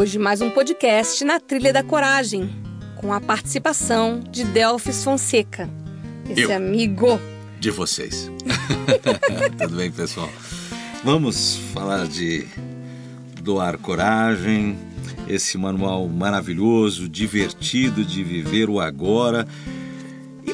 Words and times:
Hoje 0.00 0.18
mais 0.18 0.40
um 0.40 0.48
podcast 0.48 1.22
na 1.26 1.38
Trilha 1.38 1.74
da 1.74 1.82
Coragem, 1.82 2.48
com 2.96 3.12
a 3.12 3.20
participação 3.20 4.18
de 4.30 4.44
Delfis 4.44 5.04
Fonseca, 5.04 5.68
esse 6.26 6.40
Eu. 6.40 6.56
amigo. 6.56 7.20
de 7.60 7.70
vocês. 7.70 8.32
Tudo 9.60 9.76
bem, 9.76 9.92
pessoal? 9.92 10.30
Vamos 11.04 11.56
falar 11.74 12.08
de 12.08 12.46
doar 13.42 13.76
coragem, 13.76 14.78
esse 15.28 15.58
manual 15.58 16.08
maravilhoso, 16.08 17.06
divertido 17.06 18.02
de 18.02 18.24
viver 18.24 18.70
o 18.70 18.80
agora. 18.80 19.46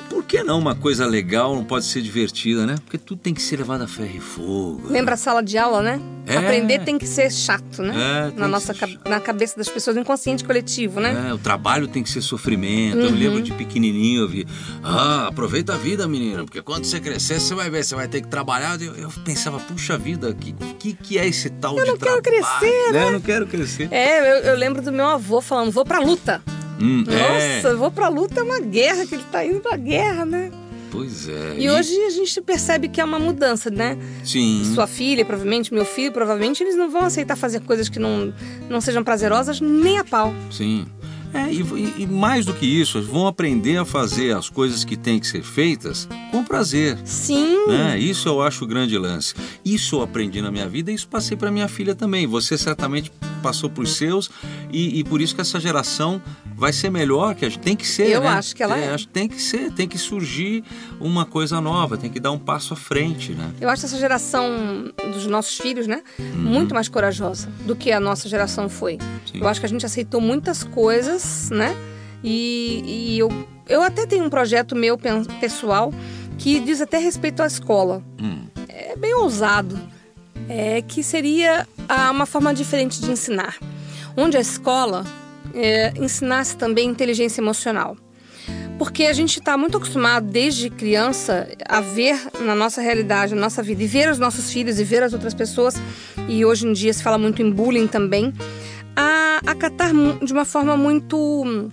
Por 0.09 0.25
que 0.25 0.43
não 0.43 0.59
uma 0.59 0.75
coisa 0.75 1.07
legal 1.07 1.55
não 1.55 1.65
pode 1.65 1.85
ser 1.85 2.01
divertida, 2.03 2.65
né? 2.67 2.77
Porque 2.85 2.99
tudo 2.99 3.21
tem 3.21 3.35
que 3.35 3.43
ser 3.43 3.57
levado 3.59 3.83
a 3.83 3.87
ferro 3.89 4.17
e 4.17 4.21
fogo. 4.21 4.83
Lembra 4.89 5.15
a 5.15 5.17
sala 5.17 5.43
de 5.43 5.57
aula, 5.59 5.83
né? 5.83 6.01
É. 6.27 6.37
Aprender 6.37 6.81
tem 6.81 6.99
que 6.99 7.07
ser 7.07 7.31
chato, 7.31 7.83
né? 7.83 8.33
É, 8.35 8.39
na 8.39 8.49
nossa 8.49 8.75
na 9.09 9.21
cabeça 9.21 9.57
das 9.57 9.69
pessoas, 9.69 9.95
no 9.95 10.03
inconsciente 10.03 10.43
coletivo, 10.45 10.99
né? 11.01 11.29
É, 11.29 11.33
o 11.35 11.39
trabalho 11.39 11.87
tem 11.87 12.03
que 12.03 12.11
ser 12.11 12.21
sofrimento. 12.21 12.99
Eu 12.99 13.11
Uhum. 13.11 13.15
lembro 13.17 13.43
de 13.43 13.53
pequenininho, 13.53 14.23
eu 14.23 14.29
vi, 14.29 14.47
ah, 14.83 15.29
aproveita 15.29 15.75
a 15.75 15.77
vida, 15.77 16.07
menino, 16.09 16.45
porque 16.45 16.61
quando 16.63 16.85
você 16.85 16.99
crescer, 16.99 17.41
você 17.41 17.55
vai 17.55 17.71
ver, 17.71 17.85
você 17.85 17.95
vai 17.95 18.09
ter 18.09 18.21
que 18.23 18.29
trabalhar. 18.29 18.81
Eu, 18.83 18.95
eu 18.97 19.09
pensava, 19.25 19.59
puxa 19.61 19.97
vida, 19.97 20.35
que, 20.35 20.53
que, 20.79 20.93
que 20.95 21.19
é 21.19 21.27
esse 21.27 21.49
tal 21.51 21.75
de 21.77 21.81
não 21.85 21.97
quero 21.97 21.99
trabalho? 21.99 22.23
crescer, 22.23 22.93
né? 22.93 23.05
Eu 23.05 23.13
não 23.13 23.21
quero 23.21 23.47
crescer. 23.47 23.89
É, 23.93 24.21
eu, 24.21 24.37
eu 24.53 24.57
lembro 24.57 24.83
do 24.83 24.91
meu 24.93 25.07
avô 25.07 25.41
falando, 25.41 25.71
vou 25.71 25.85
pra 25.85 26.01
luta. 26.01 26.43
Hum, 26.81 27.05
é. 27.09 27.57
Nossa, 27.63 27.77
vou 27.77 27.91
pra 27.91 28.09
luta 28.09 28.41
é 28.41 28.43
uma 28.43 28.61
guerra, 28.61 29.07
que 29.07 29.15
ele 29.15 29.25
tá 29.31 29.45
indo 29.45 29.61
pra 29.61 29.77
guerra, 29.77 30.25
né? 30.25 30.51
Pois 30.91 31.29
é. 31.29 31.57
E, 31.59 31.69
hoje 31.69 31.93
a 32.05 32.11
gente 32.11 32.41
percebe 32.41 32.89
que 32.89 33.01
é 33.01 33.05
uma 33.05 33.19
mudança, 33.19 33.71
né? 33.71 33.99
Sim. 34.25 34.63
Sua 34.75 34.87
filha, 34.87 35.25
provavelmente, 35.25 35.75
meu 35.75 35.85
filho, 35.85 36.13
provavelmente, 36.13 36.63
eles 36.63 36.77
não 36.77 36.89
vão 36.91 37.03
aceitar 37.03 37.37
fazer 37.37 37.61
coisas 37.61 37.89
que 37.89 37.99
não, 37.99 38.33
não 38.71 38.81
sejam 38.81 39.03
prazerosas 39.05 39.61
nem 39.61 39.99
a 39.99 40.05
pau. 40.05 40.33
Sim. 40.51 40.87
É, 41.35 41.53
e, 41.53 41.61
e- 41.61 41.95
e 42.05 42.07
mais 42.07 42.47
do 42.47 42.55
que 42.55 42.65
isso, 42.65 43.03
vão 43.03 43.27
aprender 43.27 43.77
a 43.77 43.85
fazer 43.85 44.35
as 44.35 44.49
coisas 44.49 44.85
que 44.85 44.97
têm 44.97 45.19
que 45.19 45.27
ser 45.27 45.43
feitas 45.43 46.09
com 46.31 46.43
prazer. 46.43 46.97
Sim. 47.05 47.67
Né? 47.67 47.99
Isso 47.99 48.27
eu 48.29 48.41
acho 48.41 48.65
o 48.65 48.67
grande 48.67 48.97
lance. 48.97 49.35
Isso 49.65 49.97
eu 49.97 50.03
aprendi 50.03 50.41
na 50.41 50.51
minha 50.53 50.69
vida 50.69 50.91
e 50.91 50.95
isso 50.95 51.09
passei 51.09 51.37
para 51.37 51.51
minha 51.51 51.69
filha 51.69 51.95
também. 51.95 52.27
Você 52.27 52.57
certamente 52.57 53.13
passou 53.43 53.69
para 53.69 53.83
os 53.83 53.97
seus 53.97 54.31
e, 54.73 55.01
e 55.01 55.05
por 55.05 55.21
isso 55.21 55.35
que 55.35 55.41
essa 55.41 55.61
geração 55.61 56.23
vai 56.57 56.73
ser 56.73 56.91
melhor, 56.91 57.35
que 57.35 57.45
a 57.45 57.49
gente 57.49 57.61
tem 57.61 57.77
que 57.77 57.87
ser. 57.87 58.09
Eu 58.09 58.23
né? 58.23 58.29
acho 58.29 58.57
que 58.57 58.63
ela 58.63 58.79
é. 58.79 58.93
acho 58.93 59.07
que 59.07 59.13
tem 59.13 59.29
que 59.29 59.41
ser, 59.41 59.71
tem 59.73 59.87
que 59.87 59.99
surgir 59.99 60.65
uma 60.99 61.27
coisa 61.27 61.61
nova, 61.61 61.99
tem 61.99 62.11
que 62.11 62.19
dar 62.19 62.33
um 62.33 62.39
passo 62.39 62.73
à 62.73 62.77
frente, 62.77 63.33
né? 63.33 63.53
Eu 63.61 63.69
acho 63.69 63.85
essa 63.85 63.99
geração 63.99 64.91
dos 65.13 65.27
nossos 65.27 65.59
filhos, 65.59 65.87
né? 65.87 66.03
Muito 66.35 66.75
mais 66.75 66.89
corajosa 66.89 67.49
do 67.67 67.77
que 67.77 67.93
a 67.93 68.01
nossa 68.01 68.29
geração 68.29 68.69
foi. 68.69 68.95
Uhum. 68.95 69.21
Sim. 69.33 69.41
Eu 69.41 69.49
acho 69.49 69.61
que 69.61 69.67
a 69.67 69.69
gente 69.69 69.85
aceitou 69.85 70.21
muitas 70.21 70.65
coisas, 70.65 71.51
né? 71.51 71.77
E, 72.25 72.83
e 72.87 73.19
eu, 73.19 73.29
eu 73.69 73.83
até 73.83 74.07
tenho 74.07 74.25
um 74.25 74.31
projeto 74.31 74.75
meu 74.75 74.99
pessoal 75.39 75.93
que 76.39 76.59
diz 76.61 76.81
até 76.81 76.99
respeito 76.99 77.43
à 77.43 77.47
escola. 77.47 78.03
Hum, 78.21 78.47
É 78.69 78.97
bem 78.97 79.15
ousado. 79.15 79.79
É 80.49 80.81
que 80.81 81.03
seria 81.03 81.67
uma 82.11 82.25
forma 82.25 82.55
diferente 82.55 83.01
de 83.01 83.11
ensinar. 83.11 83.57
Onde 84.17 84.37
a 84.37 84.41
escola 84.41 85.05
é, 85.57 85.93
ensinasse 85.97 86.57
também 86.57 86.89
inteligência 86.89 87.41
emocional. 87.41 87.97
Porque 88.79 89.05
a 89.05 89.13
gente 89.13 89.39
está 89.39 89.57
muito 89.57 89.79
acostumado 89.79 90.27
desde 90.27 90.69
criança 90.69 91.49
a 91.67 91.81
ver 91.81 92.21
na 92.41 92.55
nossa 92.55 92.83
realidade, 92.83 93.35
na 93.35 93.41
nossa 93.41 93.63
vida, 93.63 93.83
e 93.83 93.87
ver 93.87 94.11
os 94.11 94.19
nossos 94.19 94.51
filhos 94.53 94.79
e 94.79 94.85
ver 94.85 95.03
as 95.03 95.15
outras 95.15 95.33
pessoas, 95.33 95.75
e 96.29 96.45
hoje 96.45 96.67
em 96.67 96.73
dia 96.73 96.93
se 96.93 97.03
fala 97.03 97.17
muito 97.17 97.41
em 97.41 97.51
bullying 97.51 97.87
também, 97.87 98.35
a 98.95 99.41
acatar 99.47 99.93
de 100.23 100.33
uma 100.33 100.45
forma 100.45 100.77
muito 100.77 101.71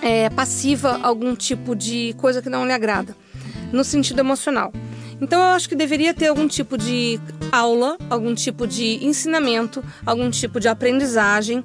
é, 0.00 0.30
passiva 0.30 0.98
algum 1.02 1.34
tipo 1.36 1.76
de 1.76 2.14
coisa 2.16 2.40
que 2.40 2.48
não 2.48 2.64
lhe 2.64 2.72
agrada, 2.72 3.14
no 3.70 3.84
sentido 3.84 4.20
emocional. 4.20 4.72
Então 5.20 5.38
eu 5.38 5.48
acho 5.48 5.68
que 5.68 5.76
deveria 5.76 6.14
ter 6.14 6.28
algum 6.28 6.48
tipo 6.48 6.78
de 6.78 7.20
aula, 7.52 7.98
algum 8.08 8.34
tipo 8.34 8.66
de 8.66 9.04
ensinamento, 9.04 9.84
algum 10.06 10.30
tipo 10.30 10.58
de 10.58 10.68
aprendizagem, 10.68 11.62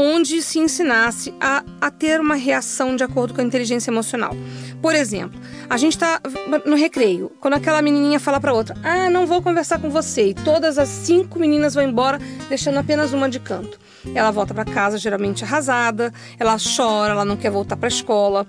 onde 0.00 0.40
se 0.40 0.58
ensinasse 0.58 1.34
a, 1.38 1.62
a 1.78 1.90
ter 1.90 2.20
uma 2.20 2.34
reação 2.34 2.96
de 2.96 3.04
acordo 3.04 3.34
com 3.34 3.42
a 3.42 3.44
inteligência 3.44 3.90
emocional. 3.90 4.34
Por 4.80 4.94
exemplo, 4.94 5.38
a 5.68 5.76
gente 5.76 5.92
está 5.92 6.20
no 6.64 6.74
recreio, 6.74 7.30
quando 7.38 7.54
aquela 7.54 7.82
menininha 7.82 8.18
fala 8.18 8.40
para 8.40 8.54
outra: 8.54 8.74
Ah, 8.82 9.10
não 9.10 9.26
vou 9.26 9.42
conversar 9.42 9.78
com 9.78 9.90
você, 9.90 10.30
e 10.30 10.34
todas 10.34 10.78
as 10.78 10.88
cinco 10.88 11.38
meninas 11.38 11.74
vão 11.74 11.84
embora, 11.84 12.18
deixando 12.48 12.78
apenas 12.78 13.12
uma 13.12 13.28
de 13.28 13.38
canto. 13.38 13.78
Ela 14.14 14.30
volta 14.30 14.54
para 14.54 14.64
casa 14.64 14.96
geralmente 14.96 15.44
arrasada, 15.44 16.12
ela 16.38 16.56
chora, 16.58 17.12
ela 17.12 17.24
não 17.24 17.36
quer 17.36 17.50
voltar 17.50 17.76
para 17.76 17.86
a 17.86 17.88
escola. 17.88 18.46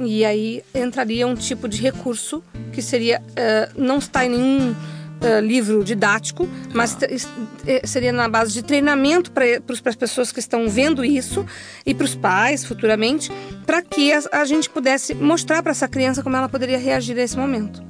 E 0.00 0.24
aí 0.24 0.64
entraria 0.74 1.26
um 1.28 1.36
tipo 1.36 1.68
de 1.68 1.80
recurso 1.80 2.42
que 2.72 2.82
seria 2.82 3.22
eh, 3.36 3.70
não 3.76 3.98
está 3.98 4.24
em 4.24 4.30
nenhum 4.30 4.74
eh, 5.22 5.40
livro 5.40 5.82
didático, 5.84 6.48
mas 6.74 6.96
es- 7.10 7.28
eh, 7.66 7.82
seria 7.86 8.12
na 8.12 8.28
base 8.28 8.52
de 8.52 8.62
treinamento 8.62 9.30
para 9.30 9.44
as 9.86 9.96
pessoas 9.96 10.32
que 10.32 10.40
estão 10.40 10.68
vendo 10.68 11.04
isso 11.04 11.44
e 11.86 11.94
para 11.94 12.04
os 12.04 12.14
pais 12.14 12.64
futuramente, 12.64 13.30
para 13.66 13.82
que 13.82 14.12
a, 14.12 14.22
a 14.32 14.44
gente 14.44 14.68
pudesse 14.68 15.14
mostrar 15.14 15.62
para 15.62 15.72
essa 15.72 15.88
criança 15.88 16.22
como 16.22 16.36
ela 16.36 16.48
poderia 16.48 16.78
reagir 16.78 17.18
a 17.18 17.22
esse 17.22 17.36
momento. 17.36 17.82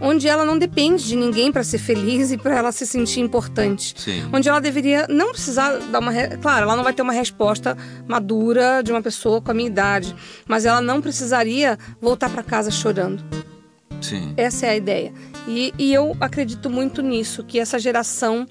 Onde 0.00 0.28
ela 0.28 0.44
não 0.44 0.56
depende 0.56 1.04
de 1.04 1.16
ninguém 1.16 1.50
para 1.50 1.64
ser 1.64 1.78
feliz 1.78 2.30
e 2.30 2.38
para 2.38 2.54
ela 2.56 2.70
se 2.70 2.86
sentir 2.86 3.18
importante 3.18 3.94
sim. 3.96 4.22
onde 4.32 4.48
ela 4.48 4.60
deveria 4.60 5.06
não 5.08 5.32
precisar 5.32 5.76
dar 5.90 5.98
uma. 5.98 6.12
re- 6.12 6.36
Claro, 6.36 6.62
ela 6.62 6.76
não 6.76 6.84
vai 6.84 6.92
ter 6.92 7.02
uma 7.02 7.12
resposta 7.12 7.76
madura 8.06 8.80
de 8.80 8.92
uma 8.92 9.02
pessoa 9.02 9.42
com 9.42 9.50
a 9.50 9.54
minha 9.54 9.66
idade, 9.68 10.14
mas 10.46 10.64
ela 10.64 10.80
não 10.80 11.00
precisaria 11.02 11.76
voltar 12.00 12.30
para 12.30 12.44
casa 12.44 12.70
chorando. 12.70 13.24
Sim. 14.00 14.32
Essa 14.36 14.66
é 14.66 14.70
a 14.70 14.76
ideia. 14.76 15.12
E, 15.48 15.72
e 15.78 15.94
eu 15.94 16.14
acredito 16.20 16.68
muito 16.68 17.00
nisso, 17.00 17.42
que 17.42 17.58
essa 17.58 17.78
geração 17.78 18.46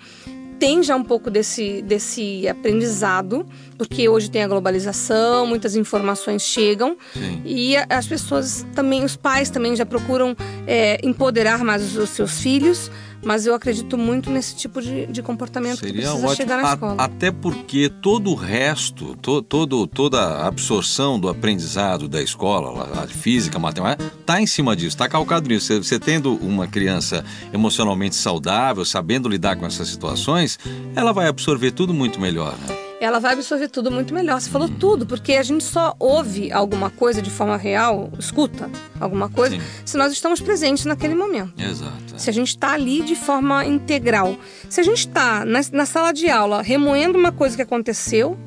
tem 0.60 0.82
já 0.82 0.96
um 0.96 1.04
pouco 1.04 1.30
desse, 1.30 1.84
desse 1.84 2.48
aprendizado, 2.48 3.46
porque 3.78 4.10
hoje 4.10 4.30
tem 4.32 4.44
a 4.44 4.48
globalização, 4.48 5.46
muitas 5.46 5.76
informações 5.76 6.42
chegam 6.42 6.98
Sim. 7.14 7.42
e 7.46 7.76
as 7.78 8.08
pessoas 8.08 8.66
também, 8.74 9.04
os 9.04 9.16
pais 9.16 9.52
também 9.52 9.76
já 9.76 9.86
procuram 9.86 10.36
é, 10.66 11.00
empoderar 11.04 11.64
mais 11.64 11.96
os 11.96 12.10
seus 12.10 12.42
filhos, 12.42 12.90
mas 13.24 13.46
eu 13.46 13.54
acredito 13.54 13.98
muito 13.98 14.30
nesse 14.30 14.56
tipo 14.56 14.82
de, 14.82 15.06
de 15.08 15.22
comportamento 15.22 15.80
que 15.80 15.88
Seria 15.88 16.02
precisa 16.04 16.18
ótimo, 16.26 16.36
chegar 16.36 16.62
na 16.62 16.70
A- 16.70 16.74
escola. 16.74 16.96
até 16.98 17.32
porque 17.32 17.90
todo 17.90 18.30
o 18.32 18.36
resto, 18.36 19.16
to- 19.22 19.42
todo, 19.42 19.86
toda 19.88 20.20
a 20.22 20.48
absorção 20.48 21.20
do 21.20 21.28
aprendizado 21.30 22.08
da 22.08 22.22
escola, 22.22 23.02
a 23.04 23.08
física, 23.08 23.58
matemática, 23.60 24.12
está 24.20 24.42
em 24.42 24.48
cima 24.48 24.76
disso, 24.76 24.90
está 24.90 25.08
calcado 25.10 25.48
nisso. 25.50 25.68
Você, 25.68 25.78
você 25.84 26.00
tendo 26.00 26.36
uma 26.36 26.68
criança 26.68 27.24
emocionalmente 27.54 28.16
saudável, 28.16 28.86
sabendo 28.86 29.28
lidar 29.28 29.56
com 29.56 29.66
essas 29.66 29.88
situações, 29.88 30.58
ela 30.96 31.12
vai 31.12 31.28
absorver 31.28 31.72
tudo 31.72 31.94
muito 31.94 32.20
melhor. 32.22 32.54
Né? 32.68 32.87
Ela 33.00 33.20
vai 33.20 33.34
absorver 33.34 33.68
tudo 33.68 33.92
muito 33.92 34.14
melhor. 34.14 34.40
Você 34.42 34.50
falou 34.50 34.68
tudo, 34.68 35.06
porque 35.06 35.34
a 35.34 35.44
gente 35.44 35.64
só 35.64 35.96
ouve 36.00 36.52
alguma 36.52 36.90
coisa 36.90 37.22
de 37.22 37.30
forma 37.30 37.56
real, 37.56 38.12
escuta 38.18 38.70
alguma 39.00 39.30
coisa, 39.30 39.56
Sim. 39.56 39.62
se 39.86 39.98
nós 39.98 40.12
estamos 40.12 40.42
presentes 40.42 40.86
naquele 40.86 41.14
momento. 41.14 41.54
Exato. 41.62 42.16
é. 42.16 42.18
Se 42.18 42.30
a 42.30 42.34
gente 42.34 42.50
está 42.50 42.74
ali 42.74 43.02
de 43.04 43.16
forma 43.16 43.66
integral. 43.66 44.36
Se 44.70 44.80
a 44.80 44.84
gente 44.84 45.00
está 45.00 45.46
na, 45.46 45.60
na 45.72 45.86
sala 45.86 46.12
de 46.12 46.30
aula 46.30 46.62
remoendo 46.62 47.18
uma 47.18 47.32
coisa 47.32 47.56
que 47.56 47.62
aconteceu, 47.62 48.38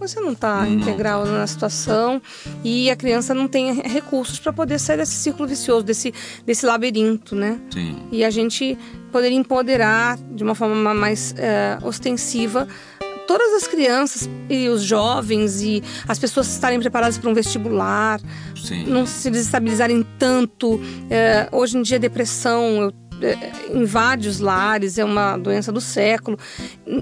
você 0.00 0.18
não 0.18 0.32
está 0.32 0.66
integral 0.66 1.26
na 1.26 1.46
situação 1.46 2.22
e 2.64 2.90
a 2.90 2.96
criança 2.96 3.34
não 3.34 3.46
tem 3.46 3.74
recursos 3.82 4.38
para 4.38 4.50
poder 4.50 4.78
sair 4.78 4.96
desse 4.96 5.12
círculo 5.12 5.46
vicioso, 5.46 5.84
desse, 5.84 6.12
desse 6.46 6.64
labirinto, 6.64 7.36
né? 7.36 7.60
Sim. 7.70 7.96
E 8.10 8.24
a 8.24 8.30
gente 8.30 8.78
poderia 9.12 9.36
empoderar 9.36 10.16
de 10.16 10.42
uma 10.42 10.54
forma 10.54 10.94
mais 10.94 11.34
eh, 11.36 11.78
ostensiva 11.82 12.66
todas 13.30 13.62
as 13.62 13.68
crianças 13.68 14.28
e 14.48 14.68
os 14.68 14.82
jovens 14.82 15.62
e 15.62 15.80
as 16.08 16.18
pessoas 16.18 16.52
estarem 16.52 16.80
preparadas 16.80 17.16
para 17.16 17.30
um 17.30 17.32
vestibular, 17.32 18.20
Sim. 18.56 18.86
não 18.86 19.06
se 19.06 19.30
desestabilizarem 19.30 20.04
tanto. 20.18 20.80
É, 21.08 21.48
hoje 21.52 21.78
em 21.78 21.82
dia, 21.82 21.96
depressão, 21.96 22.82
eu 22.82 22.92
é, 23.22 23.52
invade 23.72 24.26
os 24.26 24.40
lares, 24.40 24.98
é 24.98 25.04
uma 25.04 25.36
doença 25.36 25.70
do 25.70 25.80
século. 25.80 26.36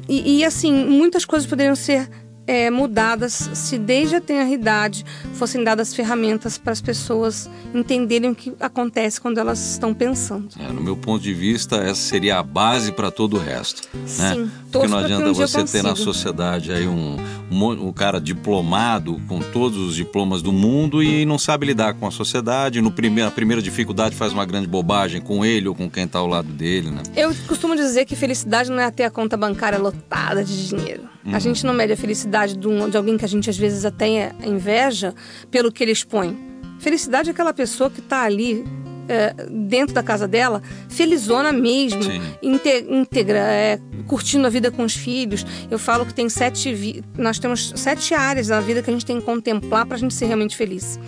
E, 0.07 0.41
e 0.41 0.45
assim, 0.45 0.71
muitas 0.71 1.25
coisas 1.25 1.49
poderiam 1.49 1.75
ser 1.75 2.11
é, 2.49 2.71
mudadas 2.71 3.50
se 3.53 3.77
desde 3.77 4.17
a 4.17 4.21
tenra-idade 4.23 5.05
fossem 5.35 5.62
dadas 5.62 5.95
ferramentas 5.95 6.56
para 6.56 6.73
as 6.73 6.81
pessoas 6.81 7.49
entenderem 7.75 8.31
o 8.31 8.35
que 8.35 8.55
acontece 8.59 9.21
quando 9.21 9.37
elas 9.37 9.73
estão 9.73 9.93
pensando. 9.93 10.49
É, 10.59 10.73
no 10.73 10.81
meu 10.81 10.97
ponto 10.97 11.23
de 11.23 11.35
vista, 11.35 11.77
essa 11.77 12.00
seria 12.00 12.39
a 12.39 12.43
base 12.43 12.91
para 12.91 13.11
todo 13.11 13.37
o 13.37 13.39
resto. 13.39 13.87
Né? 13.95 14.35
Sim, 14.35 14.50
Porque 14.73 14.89
não 14.89 14.99
adianta 14.99 15.29
um 15.29 15.35
você 15.35 15.62
ter 15.65 15.83
na 15.83 15.95
sociedade 15.95 16.73
aí 16.73 16.89
um, 16.89 17.19
um, 17.50 17.89
um, 17.89 17.93
cara 17.93 18.19
diplomado 18.19 19.21
com 19.29 19.41
todos 19.41 19.77
os 19.77 19.95
diplomas 19.95 20.41
do 20.41 20.50
mundo 20.50 21.03
e 21.03 21.27
não 21.27 21.39
sabe 21.39 21.67
lidar 21.67 21.95
com 21.95 22.06
a 22.06 22.11
sociedade. 22.11 22.81
No 22.81 22.91
primeiro, 22.91 23.29
a 23.29 23.33
primeira 23.33 23.61
dificuldade 23.61 24.17
faz 24.17 24.33
uma 24.33 24.47
grande 24.47 24.67
bobagem 24.67 25.21
com 25.21 25.45
ele 25.45 25.69
ou 25.69 25.75
com 25.75 25.91
quem 25.91 26.05
está 26.05 26.19
ao 26.19 26.27
lado 26.27 26.49
dele. 26.49 26.91
Né? 26.91 27.03
Eu 27.15 27.35
costumo 27.47 27.77
dizer 27.77 28.06
que 28.06 28.17
felicidade 28.17 28.71
não 28.71 28.81
é 28.81 28.91
ter 28.91 29.05
a 29.05 29.11
conta 29.11 29.37
bancária 29.37 29.79
lotada 29.79 30.43
de 30.43 30.69
dinheiro. 30.69 31.03
Uhum. 31.29 31.35
A 31.35 31.39
gente 31.39 31.67
não 31.67 31.75
mede 31.75 31.93
a 31.93 31.97
felicidade 31.97 32.38
de, 32.46 32.69
um, 32.69 32.88
de 32.88 32.96
alguém 32.96 33.17
que 33.17 33.25
a 33.25 33.29
gente 33.29 33.49
às 33.49 33.56
vezes 33.56 33.85
até 33.85 34.32
inveja 34.44 35.14
pelo 35.50 35.73
que 35.73 35.82
ele 35.82 35.93
expõe. 35.93 36.37
Felicidade 36.79 37.29
é 37.29 37.32
aquela 37.32 37.52
pessoa 37.52 37.90
que 37.90 38.00
está 38.00 38.23
ali 38.23 38.64
é, 39.08 39.35
dentro 39.50 39.94
da 39.94 40.02
casa 40.02 40.29
dela, 40.29 40.62
felizona 40.88 41.52
mesmo, 41.52 42.02
íntegra, 42.43 43.38
é, 43.38 43.81
curtindo 44.06 44.46
a 44.46 44.50
vida 44.50 44.70
com 44.70 44.85
os 44.85 44.94
filhos. 44.94 45.44
Eu 45.70 45.79
falo 45.79 46.05
que 46.05 46.14
tem 46.14 46.29
sete, 46.29 47.02
nós 47.17 47.38
temos 47.38 47.73
sete 47.75 48.14
áreas 48.14 48.49
da 48.49 48.61
vida 48.61 48.82
que 48.82 48.90
a 48.90 48.93
gente 48.93 49.06
tem 49.06 49.19
que 49.19 49.25
contemplar 49.25 49.87
para 49.87 49.96
a 49.96 49.99
gente 49.99 50.14
ser 50.14 50.26
realmente 50.26 50.56
feliz. 50.56 51.00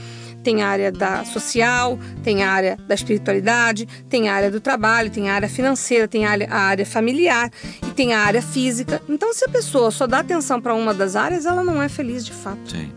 Tem 0.43 0.63
a 0.63 0.69
área 0.69 0.91
da 0.91 1.25
social, 1.25 1.99
tem 2.23 2.43
a 2.43 2.51
área 2.51 2.79
da 2.89 2.95
espiritualidade, 2.95 3.87
tem 4.09 4.29
a 4.29 4.35
área 4.35 4.51
do 4.51 4.61
trabalho, 4.61 5.11
tem 5.11 5.29
a 5.29 5.35
área 5.35 5.49
financeira, 5.49 6.09
tem 6.09 6.25
a 6.25 6.31
área, 6.31 6.49
a 6.51 6.59
área 6.59 6.87
familiar 6.87 7.51
e 7.87 7.91
tem 7.93 8.15
a 8.15 8.21
área 8.21 8.41
física. 8.41 9.03
Então, 9.09 9.35
se 9.35 9.45
a 9.45 9.49
pessoa 9.49 9.91
só 9.91 10.07
dá 10.07 10.21
atenção 10.21 10.61
para 10.61 10.75
uma 10.75 10.95
das 10.95 11.17
áreas, 11.17 11.45
ela 11.45 11.63
não 11.63 11.83
é 11.83 11.89
feliz 11.89 12.25
de 12.25 12.33
fato. 12.33 12.71
Sim. 12.71 12.91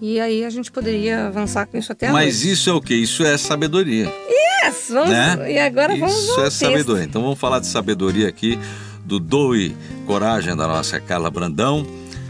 E 0.00 0.20
aí 0.20 0.44
a 0.44 0.50
gente 0.50 0.70
poderia 0.70 1.26
avançar 1.26 1.66
com 1.66 1.76
isso 1.76 1.90
até 1.90 2.10
Mas 2.10 2.44
isso 2.44 2.70
é 2.70 2.72
o 2.72 2.80
que? 2.80 2.94
Isso 2.94 3.24
é 3.24 3.36
sabedoria. 3.36 4.04
Yes! 4.28 4.86
Vamos, 4.90 5.10
né? 5.10 5.52
E 5.52 5.58
agora 5.58 5.92
isso 5.92 6.00
vamos 6.00 6.16
Isso 6.16 6.40
é 6.40 6.50
sabedoria. 6.50 7.04
Então 7.04 7.22
vamos 7.22 7.38
falar 7.38 7.58
de 7.58 7.66
sabedoria 7.66 8.28
aqui 8.28 8.58
do 9.04 9.18
Doe 9.18 9.76
Coragem 10.06 10.54
da 10.54 10.68
nossa 10.68 11.00
Carla 11.00 11.30
Brandão. 11.30 11.84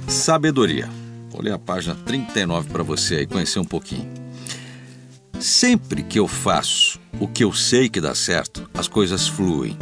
Sabedoria. 0.07 0.89
Vou 1.31 1.43
ler 1.43 1.53
a 1.53 1.59
página 1.59 1.95
39 2.07 2.71
para 2.71 2.83
você 2.83 3.17
aí 3.17 3.27
conhecer 3.27 3.59
um 3.59 3.65
pouquinho. 3.65 4.18
Sempre 5.41 6.03
que 6.03 6.19
eu 6.19 6.27
faço 6.27 6.99
o 7.21 7.29
que 7.29 7.45
eu 7.45 7.53
sei 7.53 7.89
que 7.89 8.01
dá 8.01 8.15
certo, 8.15 8.69
as 8.75 8.89
coisas 8.89 9.29
fluem. 9.29 9.77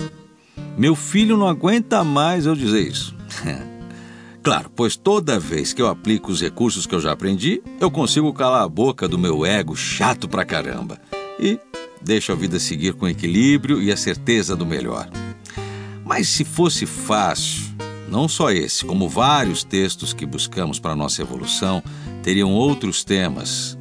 Meu 0.76 0.94
filho 0.94 1.37
não 1.37 1.49
aguenta 1.49 2.05
mais 2.05 2.44
eu 2.44 2.55
dizer 2.55 2.87
isso. 2.87 3.14
claro, 4.43 4.70
pois 4.76 4.97
toda 4.97 5.41
vez 5.41 5.73
que 5.73 5.81
eu 5.81 5.88
aplico 5.88 6.31
os 6.31 6.43
recursos 6.43 6.87
que 6.87 6.94
eu 6.94 7.00
já 7.00 7.12
aprendi, 7.12 7.62
eu 7.81 7.91
consigo 7.91 8.32
calar 8.35 8.62
a 8.64 8.69
boca 8.69 9.08
do 9.08 9.19
meu 9.19 9.47
ego 9.47 9.75
chato 9.75 10.29
pra 10.29 10.44
caramba 10.44 11.00
e 11.41 11.59
deixo 12.02 12.32
a 12.32 12.35
vida 12.35 12.61
seguir 12.61 12.93
com 12.93 13.09
equilíbrio 13.09 13.82
e 13.82 13.91
a 13.91 13.97
certeza 13.97 14.55
do 14.55 14.67
melhor. 14.67 15.09
Mas 16.05 16.29
se 16.29 16.44
fosse 16.44 16.85
fácil, 16.85 17.64
não 18.11 18.29
só 18.29 18.50
esse, 18.50 18.85
como 18.85 19.09
vários 19.09 19.64
textos 19.64 20.12
que 20.12 20.26
buscamos 20.26 20.79
para 20.79 20.94
nossa 20.94 21.23
evolução, 21.23 21.82
teriam 22.23 22.52
outros 22.52 23.02
temas 23.02 23.75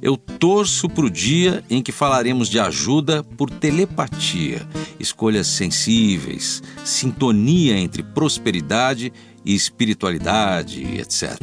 eu 0.00 0.16
torço 0.16 0.88
para 0.88 1.04
o 1.04 1.10
dia 1.10 1.64
em 1.70 1.82
que 1.82 1.92
falaremos 1.92 2.48
de 2.48 2.58
ajuda 2.58 3.22
por 3.22 3.50
telepatia, 3.50 4.66
escolhas 4.98 5.46
sensíveis, 5.46 6.62
sintonia 6.84 7.78
entre 7.78 8.02
prosperidade 8.02 9.12
e 9.44 9.54
espiritualidade, 9.54 10.82
etc. 10.98 11.38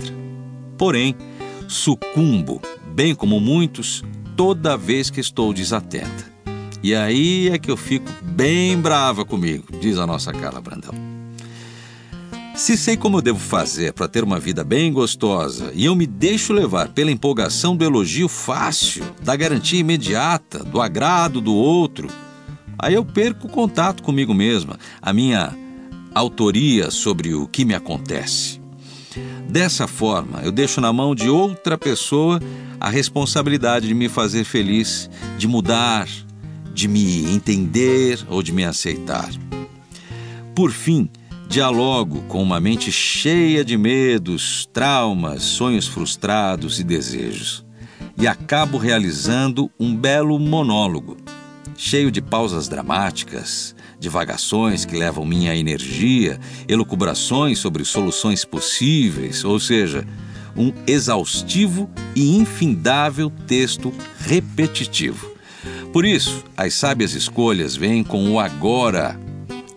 Porém, 0.77 1.15
sucumbo, 1.67 2.61
bem 2.93 3.13
como 3.13 3.39
muitos, 3.39 4.03
toda 4.35 4.77
vez 4.77 5.09
que 5.09 5.19
estou 5.19 5.53
desatenta. 5.53 6.31
E 6.83 6.95
aí 6.95 7.49
é 7.49 7.59
que 7.59 7.69
eu 7.69 7.77
fico 7.77 8.09
bem 8.23 8.77
brava 8.77 9.23
comigo, 9.23 9.65
diz 9.79 9.97
a 9.97 10.07
nossa 10.07 10.31
Carla 10.31 10.59
Brandão. 10.59 11.10
Se 12.55 12.77
sei 12.77 12.97
como 12.97 13.21
devo 13.21 13.39
fazer 13.39 13.93
para 13.93 14.07
ter 14.07 14.23
uma 14.23 14.39
vida 14.39 14.63
bem 14.63 14.91
gostosa 14.91 15.71
e 15.73 15.85
eu 15.85 15.95
me 15.95 16.05
deixo 16.05 16.53
levar 16.53 16.89
pela 16.89 17.09
empolgação 17.09 17.75
do 17.75 17.83
elogio 17.83 18.27
fácil, 18.27 19.03
da 19.23 19.35
garantia 19.35 19.79
imediata, 19.79 20.59
do 20.59 20.81
agrado 20.81 21.39
do 21.39 21.55
outro, 21.55 22.09
aí 22.77 22.93
eu 22.93 23.05
perco 23.05 23.47
o 23.47 23.49
contato 23.49 24.03
comigo 24.03 24.33
mesma, 24.33 24.77
a 25.01 25.13
minha 25.13 25.55
autoria 26.13 26.91
sobre 26.91 27.33
o 27.33 27.47
que 27.47 27.63
me 27.63 27.73
acontece. 27.73 28.61
Dessa 29.49 29.87
forma, 29.87 30.41
eu 30.41 30.51
deixo 30.51 30.79
na 30.81 30.93
mão 30.93 31.15
de 31.15 31.29
outra 31.29 31.77
pessoa 31.77 32.39
a 32.79 32.89
responsabilidade 32.89 33.87
de 33.87 33.93
me 33.93 34.09
fazer 34.09 34.43
feliz, 34.43 35.09
de 35.37 35.47
mudar, 35.47 36.07
de 36.73 36.87
me 36.87 37.25
entender 37.33 38.19
ou 38.29 38.43
de 38.43 38.51
me 38.51 38.63
aceitar. 38.63 39.29
Por 40.55 40.71
fim, 40.71 41.09
Dialogo 41.51 42.21
com 42.29 42.41
uma 42.41 42.61
mente 42.61 42.93
cheia 42.93 43.61
de 43.65 43.77
medos, 43.77 44.69
traumas, 44.71 45.43
sonhos 45.43 45.85
frustrados 45.85 46.79
e 46.79 46.83
desejos. 46.83 47.65
E 48.17 48.25
acabo 48.25 48.77
realizando 48.77 49.69
um 49.77 49.93
belo 49.93 50.39
monólogo, 50.39 51.17
cheio 51.75 52.09
de 52.09 52.21
pausas 52.21 52.69
dramáticas, 52.69 53.75
divagações 53.99 54.85
que 54.85 54.95
levam 54.95 55.25
minha 55.25 55.53
energia, 55.53 56.39
elucubrações 56.69 57.59
sobre 57.59 57.83
soluções 57.83 58.45
possíveis, 58.45 59.43
ou 59.43 59.59
seja, 59.59 60.07
um 60.55 60.71
exaustivo 60.87 61.89
e 62.15 62.37
infindável 62.37 63.29
texto 63.45 63.93
repetitivo. 64.21 65.29
Por 65.91 66.05
isso, 66.05 66.45
as 66.55 66.73
sábias 66.75 67.13
escolhas 67.13 67.75
vêm 67.75 68.05
com 68.05 68.31
o 68.31 68.39
agora 68.39 69.19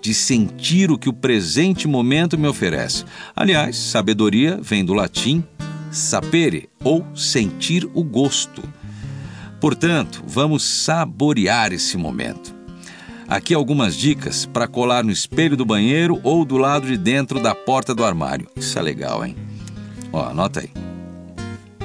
de 0.04 0.12
sentir 0.12 0.90
o 0.90 0.98
que 0.98 1.08
o 1.08 1.14
presente 1.14 1.88
momento 1.88 2.36
me 2.36 2.46
oferece. 2.46 3.06
Aliás, 3.34 3.74
sabedoria 3.74 4.60
vem 4.62 4.84
do 4.84 4.92
latim 4.92 5.42
sapere, 5.90 6.68
ou 6.82 7.06
sentir 7.14 7.88
o 7.94 8.04
gosto. 8.04 8.62
Portanto, 9.60 10.22
vamos 10.26 10.62
saborear 10.62 11.72
esse 11.72 11.96
momento. 11.96 12.54
Aqui 13.26 13.54
algumas 13.54 13.96
dicas 13.96 14.44
para 14.44 14.68
colar 14.68 15.02
no 15.02 15.10
espelho 15.10 15.56
do 15.56 15.64
banheiro 15.64 16.20
ou 16.22 16.44
do 16.44 16.58
lado 16.58 16.86
de 16.86 16.98
dentro 16.98 17.40
da 17.40 17.54
porta 17.54 17.94
do 17.94 18.04
armário. 18.04 18.46
Isso 18.54 18.78
é 18.78 18.82
legal, 18.82 19.24
hein? 19.24 19.34
Ó, 20.12 20.22
anota 20.22 20.60
aí. 20.60 20.70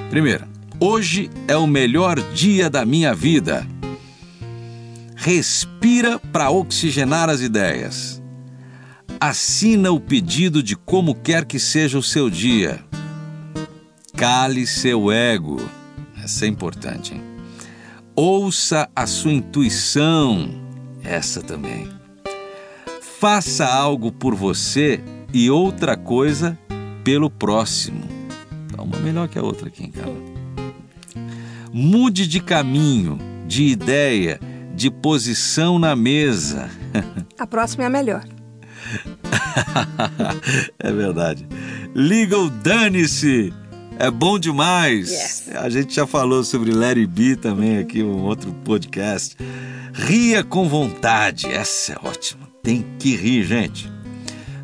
Primeira, 0.09 0.45
hoje 0.77 1.29
é 1.47 1.55
o 1.55 1.65
melhor 1.65 2.19
dia 2.33 2.69
da 2.69 2.85
minha 2.85 3.13
vida. 3.13 3.65
Respira 5.21 6.17
para 6.17 6.49
oxigenar 6.49 7.29
as 7.29 7.41
ideias. 7.41 8.23
Assina 9.19 9.91
o 9.91 9.99
pedido 9.99 10.63
de 10.63 10.77
como 10.77 11.13
quer 11.13 11.43
que 11.43 11.59
seja 11.59 11.97
o 11.97 12.03
seu 12.03 12.29
dia. 12.29 12.79
Cale 14.15 14.65
seu 14.65 15.11
ego. 15.11 15.59
Essa 16.23 16.45
é 16.45 16.47
importante, 16.47 17.15
hein? 17.15 17.21
Ouça 18.15 18.89
a 18.95 19.05
sua 19.05 19.33
intuição. 19.33 20.49
Essa 21.03 21.41
também. 21.41 21.89
Faça 23.19 23.65
algo 23.65 24.13
por 24.13 24.33
você 24.33 25.03
e 25.33 25.49
outra 25.49 25.97
coisa 25.97 26.57
pelo 27.03 27.29
próximo. 27.29 28.05
Dá 28.71 28.81
uma 28.81 28.97
melhor 28.99 29.27
que 29.27 29.37
a 29.37 29.43
outra 29.43 29.67
aqui, 29.67 29.89
cara? 29.89 30.15
Mude 31.73 32.25
de 32.25 32.39
caminho, 32.39 33.17
de 33.45 33.65
ideia 33.65 34.39
de 34.79 34.89
posição 34.89 35.77
na 35.77 35.93
mesa. 35.93 36.69
A 37.37 37.45
próxima 37.45 37.83
é 37.83 37.87
a 37.87 37.89
melhor. 37.89 38.23
é 40.79 40.89
verdade. 40.89 41.45
Liga 41.93 42.37
o 42.37 42.49
dane-se! 42.49 43.53
É 43.99 44.09
bom 44.09 44.39
demais! 44.39 45.11
Yes. 45.11 45.49
A 45.53 45.69
gente 45.69 45.93
já 45.93 46.07
falou 46.07 46.45
sobre 46.45 46.71
Larry 46.71 47.05
B 47.05 47.35
também 47.35 47.77
aqui, 47.79 48.01
um 48.01 48.23
outro 48.23 48.53
podcast. 48.63 49.35
Ria 49.93 50.45
com 50.45 50.69
vontade, 50.69 51.47
essa 51.47 51.91
é 51.91 51.97
ótima. 52.01 52.47
Tem 52.63 52.85
que 52.97 53.17
rir, 53.17 53.43
gente. 53.43 53.91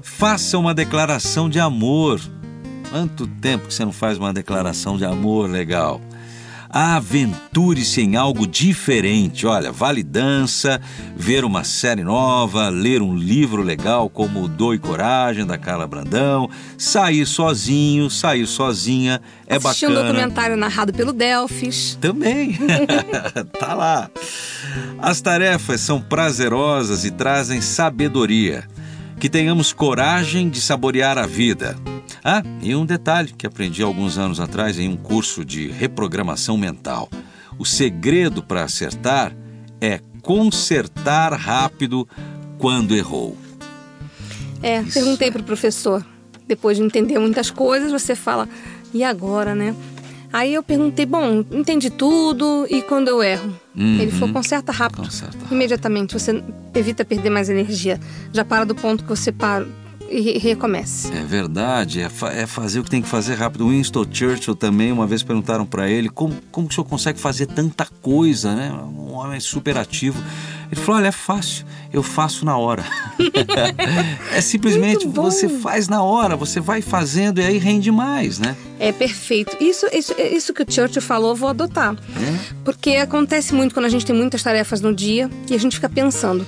Faça 0.01 0.57
uma 0.57 0.73
declaração 0.73 1.49
de 1.49 1.59
amor. 1.59 2.21
Quanto 2.89 3.27
tempo 3.27 3.67
que 3.67 3.73
você 3.73 3.83
não 3.83 3.91
faz 3.91 4.17
uma 4.17 4.31
declaração 4.31 4.97
de 4.97 5.03
amor 5.03 5.49
legal? 5.49 5.99
Aventure-se 6.77 8.01
em 8.01 8.17
algo 8.17 8.45
diferente. 8.45 9.47
Olha, 9.47 9.71
vale 9.71 10.03
dança, 10.03 10.81
ver 11.15 11.45
uma 11.45 11.63
série 11.63 12.03
nova, 12.03 12.67
ler 12.67 13.01
um 13.01 13.15
livro 13.15 13.61
legal 13.61 14.09
como 14.09 14.45
Dor 14.45 14.75
e 14.75 14.77
Coragem, 14.77 15.45
da 15.45 15.57
Carla 15.57 15.87
Brandão, 15.87 16.49
sair 16.77 17.25
sozinho, 17.25 18.09
sair 18.09 18.45
sozinha, 18.45 19.21
é 19.47 19.55
Assistir 19.55 19.87
bacana. 19.87 20.09
um 20.09 20.13
documentário 20.13 20.57
narrado 20.57 20.91
pelo 20.91 21.13
Delphis. 21.13 21.97
Também. 22.01 22.59
tá 23.57 23.73
lá. 23.73 24.09
As 24.99 25.21
tarefas 25.21 25.79
são 25.79 26.01
prazerosas 26.01 27.05
e 27.05 27.11
trazem 27.11 27.61
sabedoria. 27.61 28.67
Que 29.17 29.29
tenhamos 29.29 29.71
coragem 29.71 30.49
de 30.49 30.59
saborear 30.59 31.17
a 31.17 31.25
vida. 31.25 31.77
Ah, 32.27 32.41
e 32.59 32.75
um 32.75 32.87
detalhe 32.87 33.31
que 33.37 33.45
aprendi 33.45 33.83
alguns 33.83 34.17
anos 34.17 34.39
atrás 34.39 34.79
em 34.79 34.89
um 34.89 34.97
curso 34.97 35.45
de 35.45 35.67
reprogramação 35.67 36.57
mental. 36.57 37.07
O 37.59 37.63
segredo 37.63 38.41
para 38.41 38.63
acertar 38.63 39.31
é 39.79 39.99
consertar 40.23 41.33
rápido 41.33 42.07
quando 42.57 42.95
errou. 42.95 43.37
É, 44.63 44.81
Isso. 44.81 44.93
perguntei 44.93 45.29
pro 45.29 45.43
professor. 45.43 46.03
Depois 46.47 46.77
de 46.77 46.83
entender 46.83 47.19
muitas 47.19 47.51
coisas, 47.51 47.91
você 47.91 48.15
fala, 48.15 48.49
e 48.91 49.03
agora, 49.03 49.53
né? 49.53 49.75
Aí 50.33 50.51
eu 50.51 50.63
perguntei, 50.63 51.05
bom, 51.05 51.45
entendi 51.51 51.91
tudo 51.91 52.65
e 52.71 52.81
quando 52.81 53.07
eu 53.07 53.21
erro? 53.21 53.53
Uhum. 53.75 53.99
Ele 53.99 54.11
falou, 54.11 54.33
conserta 54.33 54.71
rápido. 54.71 55.03
Conserta 55.03 55.37
rápido. 55.37 55.53
Imediatamente, 55.53 56.13
você 56.13 56.43
evita 56.73 57.05
perder 57.05 57.29
mais 57.29 57.49
energia. 57.49 57.99
Já 58.33 58.43
para 58.43 58.65
do 58.65 58.73
ponto 58.73 59.03
que 59.03 59.09
você 59.09 59.31
para 59.31 59.67
e 60.09 60.21
re- 60.21 60.37
recomece. 60.37 61.11
É 61.13 61.23
verdade, 61.23 62.01
é, 62.01 62.09
fa- 62.09 62.31
é 62.31 62.45
fazer 62.45 62.79
o 62.79 62.83
que 62.83 62.89
tem 62.89 63.01
que 63.01 63.07
fazer 63.09 63.35
rápido. 63.35 63.67
Winston 63.69 64.05
Churchill 64.11 64.55
também, 64.55 64.91
uma 64.91 65.07
vez 65.07 65.23
perguntaram 65.23 65.65
para 65.65 65.89
ele 65.89 66.09
como, 66.09 66.35
como 66.51 66.67
que 66.67 66.73
o 66.73 66.75
senhor 66.75 66.85
consegue 66.87 67.19
fazer 67.19 67.45
tanta 67.47 67.87
coisa, 68.01 68.53
né? 68.55 68.71
Um 68.71 69.13
homem 69.13 69.39
super 69.39 69.77
ativo. 69.77 70.21
Ele 70.71 70.81
falou: 70.81 70.99
olha, 70.99 71.07
é 71.07 71.11
fácil, 71.11 71.65
eu 71.93 72.01
faço 72.03 72.43
na 72.45 72.57
hora. 72.57 72.83
é 74.33 74.41
simplesmente 74.41 75.07
você 75.07 75.47
faz 75.49 75.87
na 75.87 76.01
hora, 76.03 76.35
você 76.35 76.59
vai 76.59 76.81
fazendo 76.81 77.39
e 77.39 77.45
aí 77.45 77.57
rende 77.57 77.91
mais, 77.91 78.39
né? 78.39 78.55
É 78.79 78.91
perfeito. 78.91 79.55
Isso, 79.61 79.85
isso, 79.93 80.13
isso 80.19 80.53
que 80.53 80.63
o 80.63 80.65
Churchill 80.69 81.01
falou, 81.01 81.29
eu 81.31 81.35
vou 81.35 81.49
adotar. 81.49 81.95
É? 81.95 82.55
Porque 82.63 82.91
acontece 82.97 83.53
muito 83.53 83.73
quando 83.73 83.85
a 83.85 83.89
gente 83.89 84.05
tem 84.05 84.15
muitas 84.15 84.41
tarefas 84.43 84.81
no 84.81 84.93
dia 84.93 85.29
e 85.49 85.55
a 85.55 85.57
gente 85.57 85.75
fica 85.75 85.89
pensando 85.89 86.45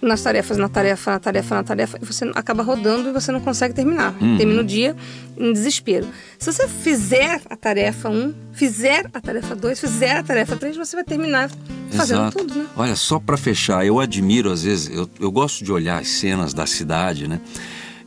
nas 0.00 0.22
tarefas, 0.22 0.56
na 0.56 0.68
tarefa, 0.68 1.12
na 1.12 1.18
tarefa, 1.18 1.54
na 1.54 1.62
tarefa, 1.62 1.98
e 2.00 2.04
você 2.04 2.30
acaba 2.34 2.62
rodando 2.62 3.08
e 3.08 3.12
você 3.12 3.30
não 3.30 3.40
consegue 3.40 3.74
terminar. 3.74 4.14
Uhum. 4.20 4.36
Termina 4.36 4.60
o 4.60 4.64
dia 4.64 4.96
em 5.36 5.52
desespero. 5.52 6.06
Se 6.38 6.52
você 6.52 6.68
fizer 6.68 7.40
a 7.48 7.56
tarefa 7.56 8.08
1, 8.08 8.34
fizer 8.52 9.08
a 9.12 9.20
tarefa 9.20 9.54
2, 9.54 9.80
fizer 9.80 10.16
a 10.16 10.22
tarefa 10.22 10.56
3, 10.56 10.76
você 10.76 10.96
vai 10.96 11.04
terminar 11.04 11.50
fazendo 11.90 12.22
Exato. 12.22 12.38
tudo, 12.38 12.54
né? 12.54 12.66
Olha, 12.76 12.96
só 12.96 13.18
para 13.18 13.36
fechar, 13.36 13.84
eu 13.86 14.00
admiro 14.00 14.50
às 14.50 14.62
vezes, 14.62 14.94
eu, 14.94 15.08
eu 15.20 15.30
gosto 15.30 15.64
de 15.64 15.72
olhar 15.72 16.00
as 16.00 16.08
cenas 16.08 16.52
da 16.52 16.66
cidade, 16.66 17.28
né? 17.28 17.40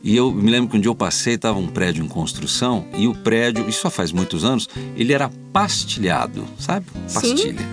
E 0.06 0.16
eu 0.16 0.32
me 0.32 0.52
lembro 0.52 0.70
que 0.70 0.78
um 0.78 0.80
dia 0.80 0.90
eu 0.90 0.94
passei, 0.94 1.34
estava 1.34 1.58
um 1.58 1.66
prédio 1.66 2.06
em 2.06 2.08
construção 2.08 2.86
e 2.96 3.08
o 3.08 3.16
prédio, 3.16 3.68
isso 3.68 3.82
só 3.82 3.90
faz 3.90 4.12
muitos 4.12 4.46
anos, 4.46 4.70
ele 4.96 5.12
era 5.12 5.32
pastilhado, 5.52 6.46
sabe? 6.60 6.86
Pastilha. 7.12 7.66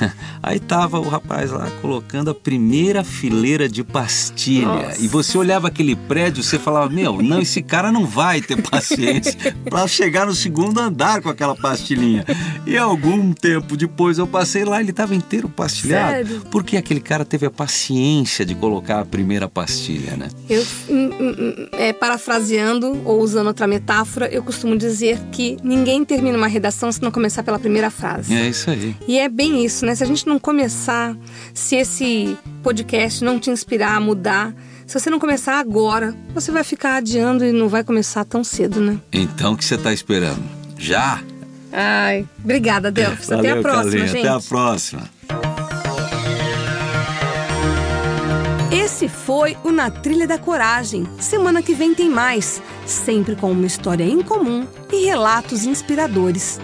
Aí 0.42 0.58
tava 0.58 0.98
o 0.98 1.08
rapaz 1.08 1.50
lá 1.50 1.70
colocando 1.80 2.30
a 2.30 2.34
primeira 2.34 3.02
fileira 3.04 3.68
de 3.68 3.82
pastilha. 3.82 4.66
Nossa. 4.66 5.00
E 5.00 5.08
você 5.08 5.36
olhava 5.36 5.68
aquele 5.68 5.94
prédio, 5.94 6.42
você 6.42 6.58
falava: 6.58 6.92
Meu, 6.92 7.20
não, 7.22 7.40
esse 7.40 7.62
cara 7.62 7.90
não 7.92 8.06
vai 8.06 8.40
ter 8.40 8.60
paciência 8.62 9.36
para 9.68 9.86
chegar 9.86 10.26
no 10.26 10.34
segundo 10.34 10.78
andar 10.78 11.22
com 11.22 11.28
aquela 11.28 11.54
pastilhinha. 11.54 12.24
E 12.66 12.76
algum 12.76 13.32
tempo 13.32 13.76
depois 13.76 14.18
eu 14.18 14.26
passei 14.26 14.64
lá, 14.64 14.80
ele 14.80 14.90
estava 14.90 15.14
inteiro 15.14 15.48
pastilhado. 15.48 16.28
Sério? 16.28 16.42
Porque 16.50 16.76
aquele 16.76 17.00
cara 17.00 17.24
teve 17.24 17.46
a 17.46 17.50
paciência 17.50 18.44
de 18.44 18.54
colocar 18.54 19.00
a 19.00 19.04
primeira 19.04 19.48
pastilha, 19.48 20.16
né? 20.16 20.28
Eu, 20.48 20.62
hum, 20.88 21.10
hum, 21.20 21.36
hum, 21.38 21.68
é, 21.72 21.92
parafraseando 21.92 23.00
ou 23.04 23.20
usando 23.20 23.48
outra 23.48 23.66
metáfora, 23.66 24.28
eu 24.28 24.42
costumo 24.42 24.76
dizer 24.76 25.18
que 25.32 25.56
ninguém 25.62 26.04
termina 26.04 26.36
uma 26.36 26.46
redação 26.46 26.90
se 26.90 27.02
não 27.02 27.10
começar 27.10 27.42
pela 27.42 27.58
primeira 27.58 27.90
frase. 27.90 28.34
É 28.34 28.48
isso 28.48 28.70
aí. 28.70 28.94
E 29.06 29.18
é 29.18 29.28
bem 29.28 29.64
isso, 29.64 29.84
né? 29.84 29.87
Se 29.94 30.04
a 30.04 30.06
gente 30.06 30.26
não 30.26 30.38
começar, 30.38 31.16
se 31.54 31.76
esse 31.76 32.36
podcast 32.62 33.24
não 33.24 33.38
te 33.38 33.50
inspirar 33.50 33.96
a 33.96 34.00
mudar, 34.00 34.54
se 34.86 34.98
você 34.98 35.10
não 35.10 35.18
começar 35.18 35.58
agora, 35.58 36.14
você 36.32 36.50
vai 36.50 36.64
ficar 36.64 36.96
adiando 36.96 37.44
e 37.44 37.52
não 37.52 37.68
vai 37.68 37.84
começar 37.84 38.24
tão 38.24 38.42
cedo, 38.42 38.80
né? 38.80 38.98
Então 39.12 39.52
o 39.52 39.56
que 39.56 39.64
você 39.64 39.74
está 39.74 39.92
esperando? 39.92 40.42
Já? 40.78 41.22
Ai, 41.72 42.26
obrigada, 42.42 42.90
Delphis. 42.90 43.30
Até 43.30 43.50
a 43.50 43.60
próxima, 43.60 44.06
gente. 44.06 44.26
Até 44.26 44.28
a 44.28 44.40
próxima. 44.40 45.10
Esse 48.70 49.08
foi 49.08 49.56
o 49.64 49.70
Na 49.70 49.90
Trilha 49.90 50.26
da 50.26 50.38
Coragem. 50.38 51.06
Semana 51.20 51.62
que 51.62 51.74
vem 51.74 51.94
tem 51.94 52.08
mais, 52.08 52.62
sempre 52.86 53.36
com 53.36 53.52
uma 53.52 53.66
história 53.66 54.04
em 54.04 54.22
comum 54.22 54.66
e 54.92 55.04
relatos 55.04 55.64
inspiradores. 55.64 56.58